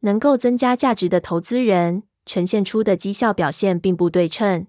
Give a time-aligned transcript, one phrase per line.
[0.00, 4.66] 能够增加价值的投资人呈现出的绩效表现并不对称，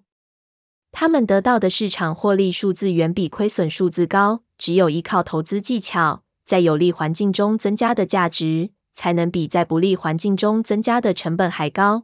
[0.91, 4.43] 他们得到的市场获利数字远比亏损数字高。
[4.57, 12.03] 只有依靠投资技巧，在有利环境中增加的价值，才能比在不利环境中增加的成本还高。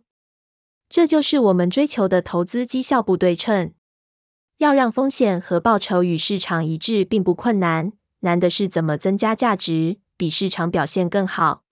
[0.90, 3.74] 这就是我们追求的投资绩效不对称。
[4.58, 11.67] 要让风险和报酬与市场一致，并不困难，难的是怎么增加价值，比市场表现更好。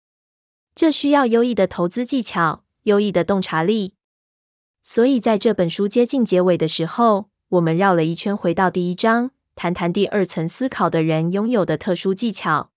[0.76, 3.94] 这需要优异的投资技巧，优异的洞察力。
[4.82, 9.32] 所以，在这本书接近结尾的时候，我们绕了一圈，回到第一章。
[9.56, 12.72] 谈谈第二层思考的人拥有的特殊技巧。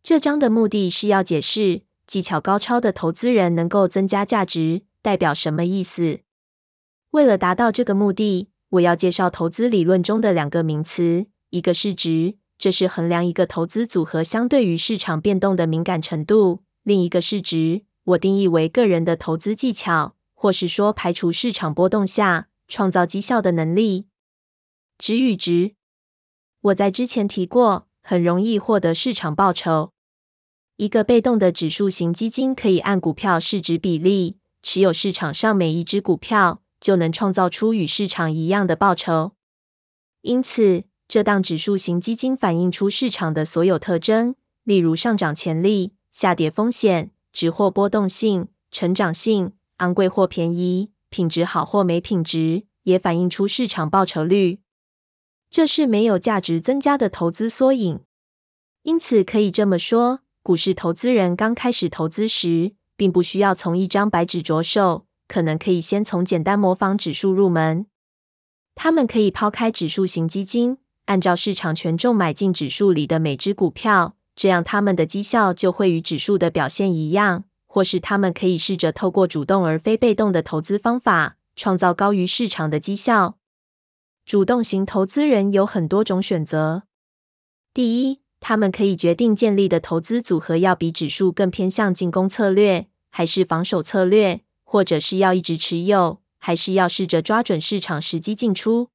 [0.00, 6.20] 这章的目的是要解释技巧高超的投资人能够增加价值代表什么意思。
[7.10, 24.06] 为了达到这个目的，我要介绍投资理论中的两个名词：一个是值，这是衡量一个投资组合相对于市场变动的敏感程度；另一个市值，我定义为个人的投资技巧，或是说排除市场波动下创造绩效的能力。
[24.96, 25.74] 值与值。
[26.62, 29.92] 我在之前提过，很容易获得市场报酬。
[30.78, 39.32] 一个被动的指数型基金可以按股票市值比例持有市场上每一只股票，就能创造出与市场一样的报酬。
[40.22, 54.58] 因此，这档指数型基金反映出市场的所有特征，例如上涨潜力、下跌风险、值或波动性、成长性、昂贵或便宜、品质好或没品质，也反映出市场报酬率。
[55.48, 58.00] 这是没有价值增加的投资缩影，
[58.82, 67.86] 因此可以这么说：股市投资人刚开始投资时，并不需要从一张白纸着手，可能可以先从简单模仿指数入门。
[68.74, 77.44] 他们可以抛开指数型基金，按照市场权重买进指数里的每只股票，这样他们的绩效就会与指数的表现一样。
[77.70, 83.36] 或是他们可以试着透过主动而非被动的投资方法，创造高于市场的绩效。
[84.24, 86.84] 主动型投资人有很多种选择。
[87.74, 98.88] 第一，他们可以决定建立的投资组合要比指数更偏向进攻策略，还是防守策略，或者是要一直持有，还是要试着抓准市场时机进出。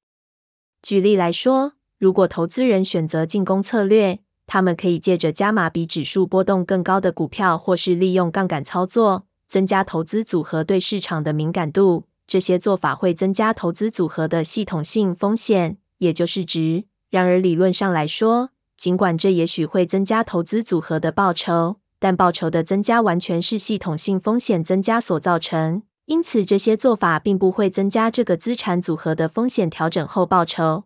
[0.82, 12.06] 举例来说，如果投资人选择进攻策略，他们可以借着加码比指数波动更高的股票，或是利用杠杆操作，增加投资组合对市场的敏感度。
[12.26, 16.86] 这些做法会增加投资组合的系统性风险，也就是值。
[17.10, 25.84] 然而，理论上来说，尽管这也许会增加投资组合的报酬，但报酬的增加完全是系统性风险增加所造成。
[26.06, 30.84] 因此，这些做法并不会增加这个资产组合的风险调整后报酬。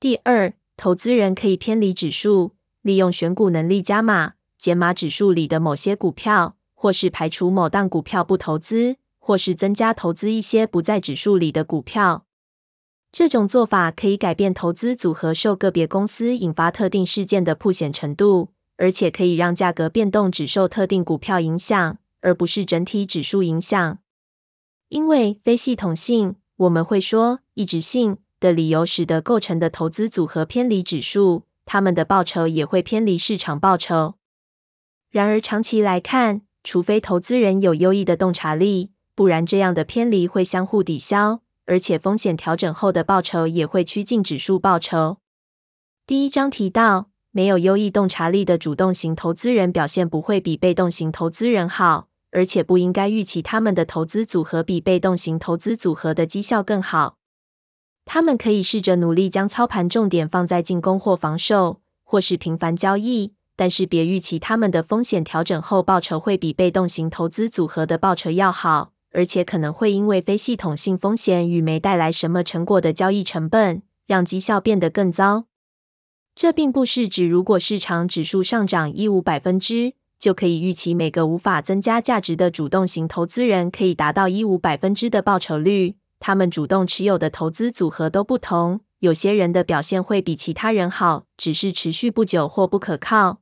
[0.00, 2.52] 第二，投资人可以偏离指数，
[2.88, 8.96] 利用选股能力加码、减码指数里的某些股票，或是排除某档股票不投资。
[9.28, 12.24] 或是增加投资一些不在指数里的股票，
[13.12, 23.98] 这种做法可以改变投资组合受个别公司引发特定事件的曝险程度，而且可以让价格变动只受特定股票影响，而不是整体指数影响。
[24.88, 34.14] 因为非系统性，我们会说异质性的理由，使得构成的投资组合偏离指数，他们的报酬也会偏离市场报酬。
[35.10, 38.90] 然而长期来看，除非投资人有优异的洞察力。
[39.14, 45.18] 不然，这样的偏离会相互抵消，而且风险调整后的报酬也会趋近指数报酬。
[46.06, 57.17] 第一章提到，没有优异洞察力的主动型投资人表现不会比被动型投资人好，而且不应该预期他们的投资组合比被动型投资组合的绩效更好。
[58.10, 68.92] 他们可以试着努力将操盘重点放在进攻或防守，或是频繁交易，但是别预期他们的风险调整后报酬会比被动型投资组合的报酬要好。
[69.12, 75.44] 而且可能会因为非系统性风险与没带来什么成果的交易成本，让绩效变得更糟。
[76.34, 85.97] 这并不是指如果市场指数上涨一五百分之，就可以预期每个无法增加价值的主动型投资人可以达到一五百分之的报酬率。
[86.20, 93.40] 他们主动持有的投资组合都不同，有些人的表现会比其他人好，只是持续不久或不可靠。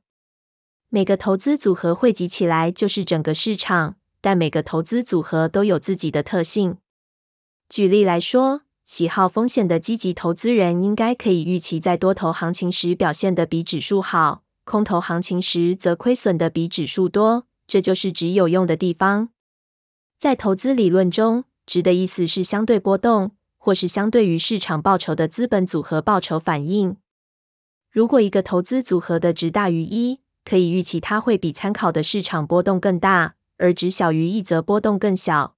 [0.89, 3.95] 每个投资组合汇集起来就是整个市场。
[4.19, 6.77] 但每个投资组合都有自己的特性。
[7.69, 17.45] 举例来说，喜好风险的积极投资人应该可以预期在多头行情时表现得比指数好，空头行情时则亏损得比指数多。
[17.67, 19.29] 这就是指有用的地方。
[20.17, 26.97] 在投资理论中，值的意思是相对波动，或是相对于市场报酬的资本组合报酬反应。
[27.91, 33.35] 如果一个投资组合的值大于一，可以预期它会比参考的市场波动更大。
[33.59, 35.55] 而值小于一则波动更小。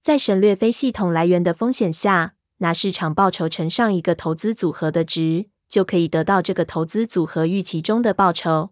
[0.00, 8.70] 在省略非系统来源的风险下，拿市场报酬乘上一个投资组合的值，就可以得到这个投资组合预期中的报酬。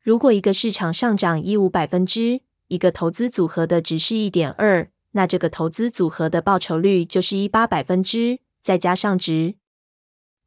[0.00, 9.56] 如果一个市场上涨一五百分之，一个投资组合的值是一点二，那这个投资组合的报酬率就是一八百分之，再加上值。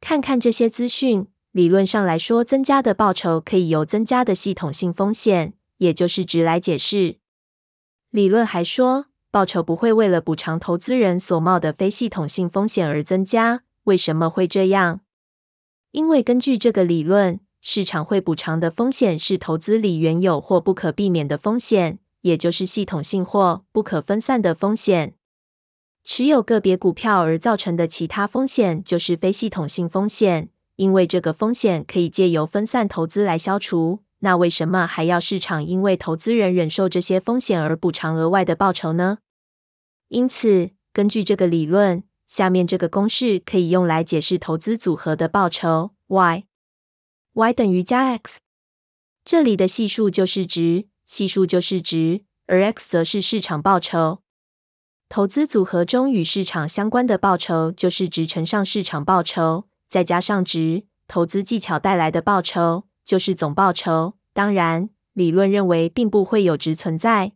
[0.00, 7.18] 看看这些资讯，理论上来说，增加的报酬可以由增加的系统性风险，也就是值来解释。
[8.10, 13.62] 理论还说，报酬不会为了补偿投资人所冒的非系统性风险而增加。
[13.84, 15.00] 为什么会这样？
[15.90, 25.14] 因为根据这个理论，市场会补偿的风险是投资里原有或不可避免的风险，也就是系统性或不可分散的风险。
[26.02, 34.00] 持有个别股票而造成的其他风险就是非系统性风险，因为这个风险可以借由分散投资来消除。
[34.24, 39.18] 那为什么还要市场因为投资人忍受这些风险而补偿额外的报酬呢？
[40.08, 46.44] 因此，根据这个理论，下面这个公式可以用来解释投资组合的报酬：y
[47.32, 48.40] y 等于加 x，
[49.24, 54.22] 这里的系数就是值，系数就是值，而 x 则是市场报酬。
[55.10, 64.14] 投资组合中与市场相关的报酬就是值乘上市场报酬，再加上值，投资技巧带来的报酬就是总报酬。
[64.32, 67.32] 当然，理论认为并不会有值存在。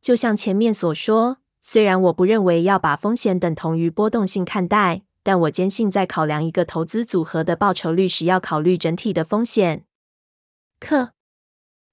[0.00, 9.84] 就像前面所说，虽然我不认为要把风险等同于波动性看待，但我坚信在考量一个投资组合的报酬率时，要考虑整体的风险。
[10.80, 11.12] 克，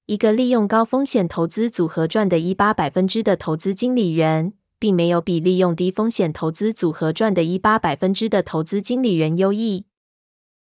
[0.08, 4.54] 一个利用高风险投资组合赚的一八百分之的投资经理人。
[4.80, 9.86] 并没有比利用低风险投资组合赚的一八百分之的投资经理人优异。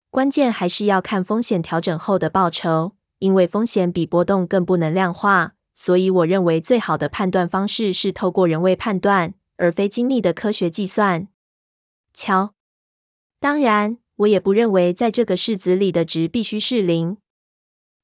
[0.09, 11.29] 关键还是要看风险调整后的报酬，因为风险比波动更不能量化，所以我认为最好的判断方式是透过人为判断，而非精密的科学计算。
[12.13, 12.53] 瞧，
[13.39, 17.15] 当然，我也不认为在这个式子里的值必须是零。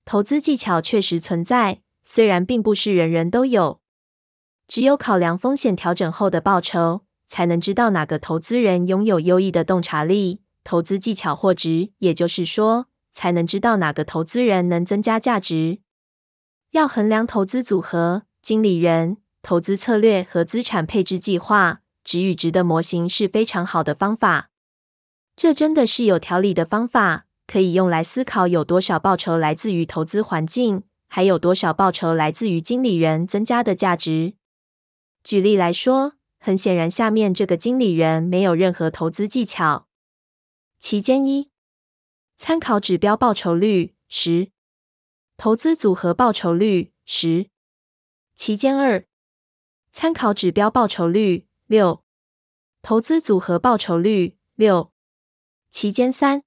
[0.08, 3.82] 投资技巧确实存在，虽然并不是人人都有。
[4.66, 15.80] 只有考量风险调整后的报酬，才能知道哪个投资人拥有优异的洞察力、投资技巧或值，也就是说，才能知道哪个投资人能增加价值。
[16.72, 24.52] 要衡量投资组合、经理人、投资策略和资产配置计划，值与值的模型是非常好的方法。
[25.36, 34.36] 这真的是有条理的方法，可以用来思考有多少报酬来自于投资环境，还有多少报酬来自于经理人增加的价值。
[35.24, 39.88] 举例来说，很显然，下面这个经理人没有任何投资技巧。
[40.80, 41.50] 期间一，
[42.38, 44.52] 参考指标报酬率十，
[45.38, 47.50] 投资组合报酬率十。
[48.36, 49.06] 期间二，
[49.92, 52.04] 参考指标报酬率六，
[52.82, 54.92] 投资组合报酬率六。
[55.72, 56.44] 期间三，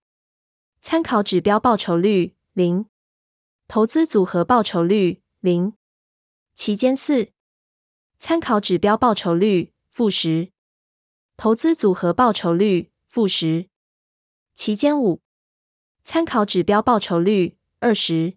[0.83, 2.87] 参考指标报酬率零，
[3.69, 5.75] 投资组合报酬率零。
[6.55, 7.33] 期间四。
[8.19, 10.53] 参考指标报酬率负十，
[11.37, 13.69] 投资组合报酬率负十。
[14.55, 15.23] 期间五，
[16.03, 18.37] 参考指标报酬率二十，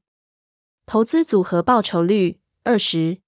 [0.86, 3.22] 投资组合报酬率二十。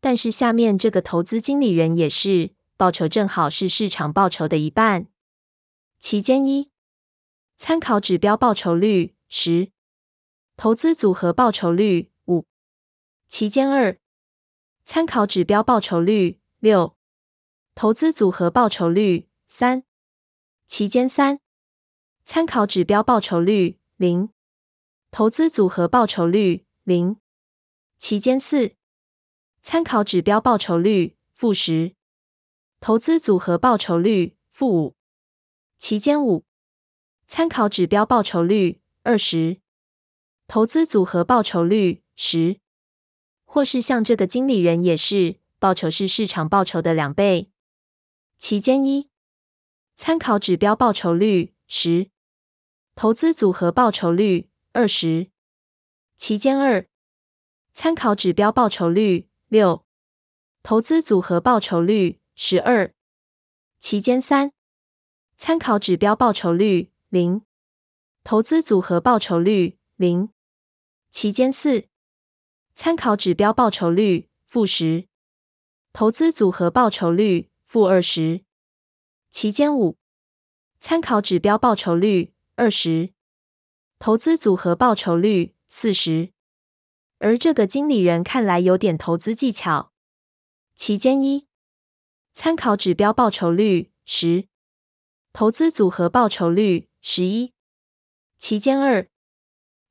[0.00, 5.08] 但是下面这个投资经理人也是，报酬正好是市场报酬的一半。
[5.98, 6.70] 期间一，
[7.58, 9.72] 参考指标报酬率十，
[10.56, 12.46] 投资组合报酬率五。
[13.28, 13.98] 期间二。
[14.84, 16.96] 参考指标报酬率六，
[17.74, 19.82] 投资组合报酬率三。
[20.68, 21.40] 期间三，
[22.24, 24.30] 参考指标报酬率零，
[25.10, 27.16] 投资组合报酬率零。
[27.98, 28.76] 期间四，
[29.62, 31.96] 参考指标报酬率负十，
[32.78, 34.96] 投资组合报酬率负五。
[35.78, 36.45] 期间五，
[37.26, 39.60] 参考指标报酬率二十，
[40.46, 42.60] 投资组合报酬率十。
[43.44, 47.50] 或是像这个经理人也是，报酬是市场报酬的两倍。
[48.38, 49.08] 期间一，
[49.96, 52.10] 参考指标报酬率十，
[52.94, 55.30] 投资组合报酬率二十。
[56.16, 56.86] 期间二，
[57.72, 59.84] 参考指标报酬率六，
[60.62, 62.94] 投资组合报酬率十二。
[63.80, 64.52] 期间三，
[65.36, 67.42] 参考指标报酬率零，
[68.24, 70.30] 投资组合报酬率零。
[71.12, 71.86] 期间四。
[72.74, 75.06] 参考指标报酬率负十，
[75.92, 78.44] 投资组合报酬率负二十。
[79.30, 79.96] 期间五，
[80.80, 83.14] 参考指标报酬率二十，
[84.00, 86.32] 投资组合报酬率四十。
[87.18, 89.92] 而这个经理人看来有点投资技巧。
[90.74, 91.46] 期间一，
[92.34, 94.48] 参考指标报酬率十，
[95.32, 97.54] 投资组合报酬率十一。
[98.36, 99.08] 期间二，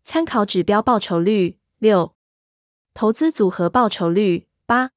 [0.04, 2.14] 参考指标报酬率六，
[2.94, 4.92] 投资组合报酬率八。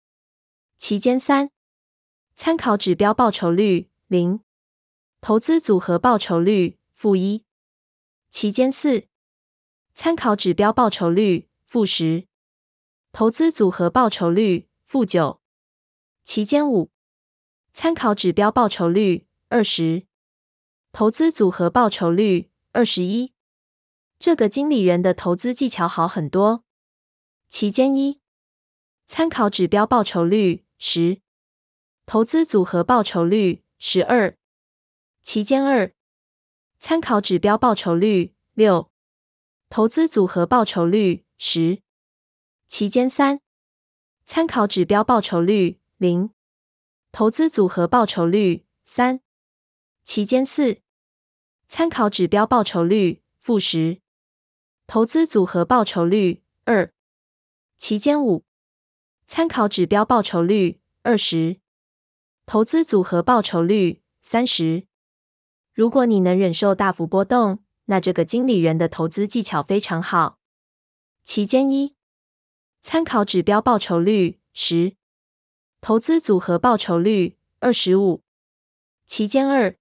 [0.79, 1.53] 期间三，
[2.35, 4.41] 参考指标报酬率零，
[5.21, 7.45] 投资组合报酬率负一。
[8.31, 9.07] 期间四，
[9.95, 12.27] 参考指标报酬率负十，
[13.13, 15.41] 投资组合报酬率负九。
[16.25, 16.91] 期间五，
[17.73, 20.08] 参考指标报酬率二十，
[20.99, 23.33] 投资组合报酬率二十一。
[24.19, 26.65] 这个经理人的投资技巧好很多。
[27.49, 28.21] 期间一，
[29.07, 31.21] 参考指标报酬率十，
[32.05, 34.37] 投资组合报酬率十二。
[35.23, 35.95] 期间二，
[36.81, 38.91] 参考指标报酬率六，
[39.71, 41.81] 投资组合报酬率十。
[42.67, 43.41] 期间三，
[44.27, 46.31] 参考指标报酬率零，
[47.13, 49.21] 投资组合报酬率三。
[50.03, 50.81] 期间四，
[51.69, 54.01] 参考指标报酬率负十，
[54.87, 56.95] 投资组合报酬率二。
[57.77, 58.47] 期间五，
[59.27, 61.61] 参考指标报酬率二十，
[62.47, 64.87] 投资组合报酬率三十。
[65.75, 70.39] 如果你能忍受大幅波动，那这个经理人的投资技巧非常好。
[71.23, 71.95] 期间一，
[72.81, 74.97] 参考指标报酬率十。
[75.83, 78.25] 投资组合报酬率二十五。
[79.07, 79.77] 期间二，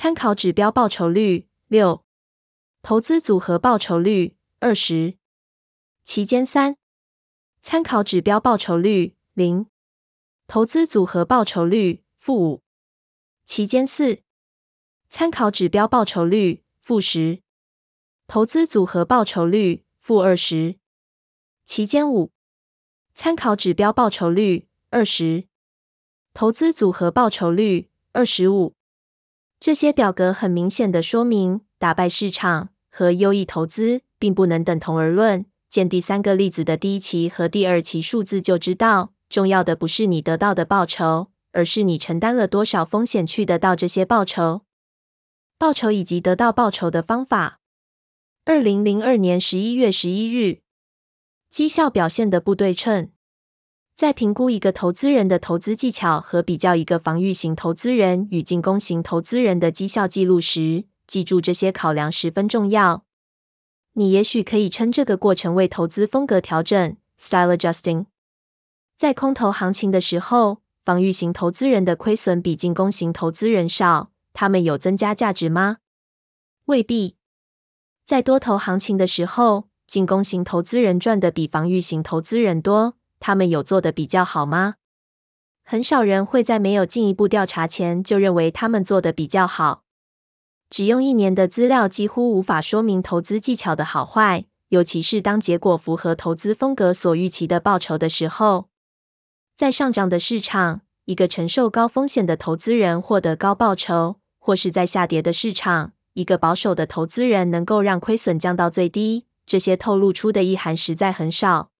[0.00, 2.04] 参考指标报酬率六，
[2.82, 5.18] 投资组合报酬率二十。
[6.04, 6.76] 期间三，
[7.60, 9.66] 参考指标报酬率零，
[10.46, 12.62] 投资组合报酬率负五。
[13.44, 14.22] 期间四，
[15.08, 17.42] 参考指标报酬率负十，
[18.28, 20.78] 投资组合报酬率负二十。
[21.64, 22.30] 期间五，
[23.16, 24.68] 参考指标报酬率。
[24.90, 25.48] 二十，
[26.32, 28.77] 投资组合报酬率二十五。
[29.60, 35.46] 这些表格很明显的说明，打败市场和优异投资并不能等同而论。
[35.68, 44.62] 见第三个例子的第一期和第二期数字就知道，重要的不是你得到的报酬，而是你承担了多少风险去得到这些报酬。
[45.58, 47.60] 报酬以及得到报酬的方法。
[48.44, 50.60] 二零零二年十一月十一日，
[51.50, 53.10] 绩效表现的不对称。
[53.98, 63.04] 在评估一个投资人的投资技巧和比较一个防御型投资人与进攻型投资人的绩效记录时，记住这些考量十分重要。
[63.94, 68.06] 你也许可以称这个过程为投资风格调整 （style adjusting）。
[68.96, 75.78] 在空头行情的时候，防御型投资人的亏损比进攻型投资人少，他们有增加价值吗？
[76.66, 77.16] 未必。
[78.06, 82.94] 在多头行情的时候，进攻型投资人赚的比防御型投资人多。
[83.20, 84.74] 他们有做的比较好吗？
[85.64, 89.84] 很少人会在没有进一步调查前就认为他们做的比较好。
[90.70, 98.68] 只用一年的资料几乎无法说明投资技巧的好坏，尤其是当结果符合投资风格所预期的报酬的时候。
[99.56, 109.26] 在上涨的市场，一个承受高风险的投资人获得高报酬；或是在下跌的市场，一个保守的投资人能够让亏损降到最低。
[109.44, 111.70] 这些透露出的意涵实在很少。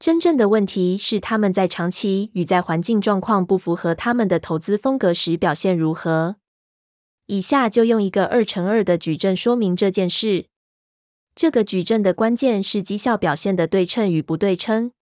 [0.00, 6.36] 真正的问题是，他们在长期与在环境状况不符合他们的投资风格时表现如何。
[7.26, 10.46] 以下就用一个二乘二的矩阵说明这件事。
[11.34, 14.92] 这个矩阵的关键是绩效表现的对称与不对称。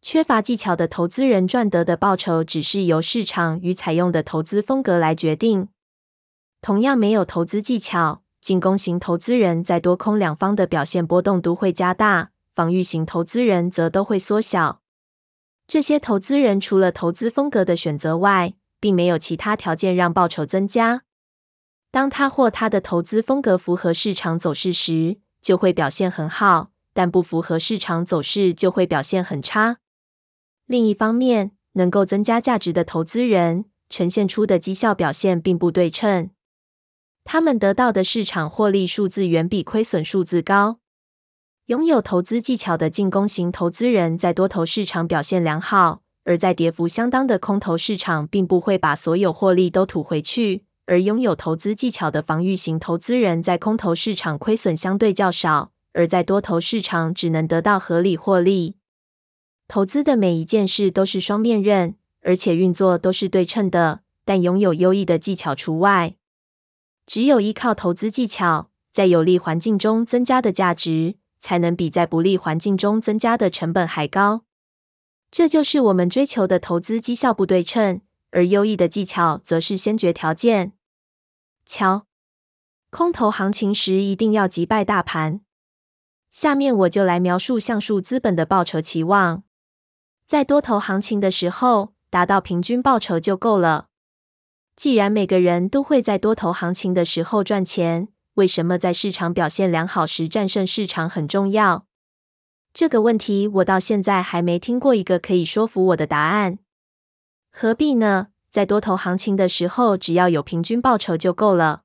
[0.00, 5.68] 缺乏技巧的投资人赚得的报酬只是由市场与采用的投资风格来决定。
[6.60, 12.31] 同样没有投资技巧，进攻型投资人在多空两方的表现波动都会加大。
[12.54, 14.82] 防御型投资人则都会缩小。
[15.66, 21.04] 这些投资人除了投资风格的选择外，并没有其他条件让报酬增加。
[21.90, 29.78] 当他或他的投资风格符合市场走势时，就会表现很好；但不符合市场走势，就会表现很差。
[30.66, 36.30] 另一方面，能够增加价值的投资人呈现出的绩效表现并不对称，
[37.24, 40.81] 他们得到的市场获利数字远比亏损数字高。
[41.66, 58.74] 拥有投资技巧的进攻型投资人在多头市场表现良好，而在跌幅相当的空头市场并不会把所有获利都吐回去；而拥有投资技巧的防御型投资人在空头市场亏损相对较少，而在多头市场只能得到合理获利。
[59.68, 66.16] 投资的每一件事都是双面刃，而且运作都是对称的，但拥有优异的技巧除外。
[67.06, 71.14] 只有依靠投资技巧，在有利环境中增加的价值。
[71.42, 74.44] 才能比在不利环境中增加的成本还高。
[75.30, 80.72] 这就是我们追求的投资绩效不对称，而优异的技巧则是先决条件。
[81.66, 82.06] 瞧，
[82.90, 85.40] 空头行情时一定要击败大盘。
[86.30, 89.42] 下面我就来描述橡树资本的报酬期望。
[90.26, 93.88] 在多头行情的时候，达到平均报酬就够了。
[94.74, 101.86] 既然每个人都会在多头行情的时候赚钱，为什么在市场表现良好时战胜市场很重要？
[102.72, 106.58] 这个问题我到现在还没听过一个可以说服我的答案。
[107.50, 108.28] 何必呢？
[108.50, 111.82] 在多头行情的时候，只要有平均报酬就够了。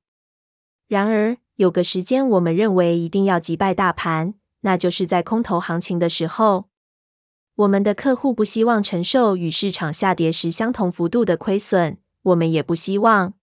[0.86, 6.68] 然而，有个时间我们认为一定要击败大盘，那就是在空头行情的时候。
[7.56, 13.34] 我们的客户不希望承受与市场下跌时相同幅度的亏损，我们也不希望。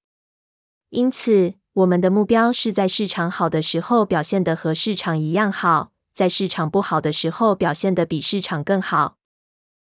[0.89, 5.91] 因此，我们的目标是在市场好的时候表现得和市场一样好。
[6.13, 9.17] 在市场不好的时候，表现得比市场更好。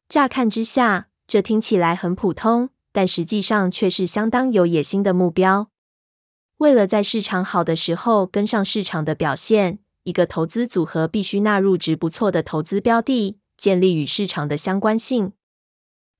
[0.07, 5.71] 乍看之下，这听起来很普通，但实际上却是相当有野心的目标。
[6.59, 15.33] 为了在市场好的时候跟上市场的表现，一个投资组合必须纳入值不错的投资标的，建立与市场的相关性。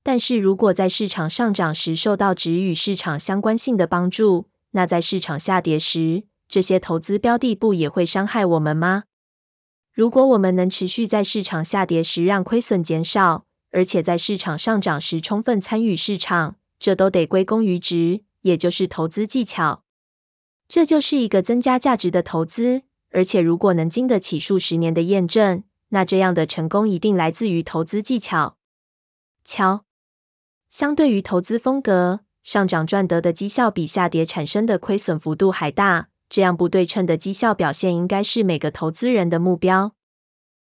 [0.01, 9.03] 但是如果在市场上涨时受到值与市场相关性的帮助，那在市场下跌时，这些投资标的不也会伤害我们吗？
[9.93, 19.83] 如果我们能持续在市场下跌时让亏损减少，而且在市场上涨时充分参与市场，这都得归功于值，也就是投资技巧。
[20.67, 28.57] 这就是一个增加价值的投资，而且如果能经得起数十年的验证，那这样的成功一定来自于投资技巧。
[29.43, 29.83] 瞧，
[30.69, 36.07] 相对于投资风格，上涨赚得的绩效比下跌产生的亏损幅度还大。
[36.29, 39.93] 这样不对称的绩效表现，应该是每个投资人的目标。